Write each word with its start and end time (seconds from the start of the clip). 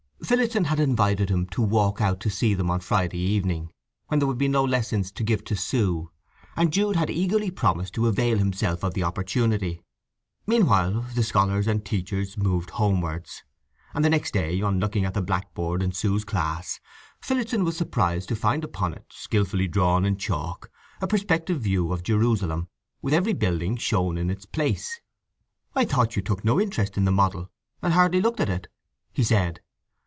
Phillotson 0.23 0.65
had 0.65 0.79
invited 0.79 1.29
him 1.29 1.45
to 1.47 1.61
walk 1.61 1.99
out 1.99 2.23
and 2.23 2.31
see 2.33 2.53
them 2.53 2.69
on 2.69 2.79
Friday 2.79 3.17
evening, 3.17 3.69
when 4.07 4.19
there 4.19 4.27
would 4.27 4.37
be 4.37 4.47
no 4.47 4.63
lessons 4.63 5.11
to 5.11 5.23
give 5.25 5.43
to 5.43 5.57
Sue, 5.57 6.09
and 6.55 6.71
Jude 6.71 6.95
had 6.95 7.09
eagerly 7.09 7.51
promised 7.51 7.93
to 7.95 8.07
avail 8.07 8.37
himself 8.37 8.81
of 8.81 8.93
the 8.93 9.03
opportunity. 9.03 9.81
Meanwhile 10.47 11.07
the 11.15 11.23
scholars 11.23 11.67
and 11.67 11.83
teachers 11.83 12.37
moved 12.37 12.69
homewards, 12.69 13.43
and 13.93 14.05
the 14.05 14.09
next 14.09 14.31
day, 14.31 14.61
on 14.61 14.79
looking 14.79 15.05
on 15.05 15.11
the 15.11 15.21
blackboard 15.23 15.81
in 15.83 15.91
Sue's 15.91 16.23
class, 16.23 16.79
Phillotson 17.19 17.65
was 17.65 17.75
surprised 17.75 18.29
to 18.29 18.35
find 18.35 18.63
upon 18.63 18.93
it, 18.93 19.07
skilfully 19.09 19.67
drawn 19.67 20.05
in 20.05 20.15
chalk, 20.15 20.71
a 21.01 21.07
perspective 21.07 21.59
view 21.59 21.91
of 21.91 22.03
Jerusalem, 22.03 22.69
with 23.01 23.13
every 23.13 23.33
building 23.33 23.75
shown 23.75 24.17
in 24.17 24.29
its 24.29 24.45
place. 24.45 25.01
"I 25.75 25.83
thought 25.83 26.15
you 26.15 26.21
took 26.21 26.45
no 26.45 26.61
interest 26.61 26.95
in 26.95 27.03
the 27.03 27.11
model, 27.11 27.49
and 27.81 27.91
hardly 27.91 28.21
looked 28.21 28.39
at 28.39 28.49
it?" 28.49 28.69
he 29.11 29.23
said. 29.23 29.59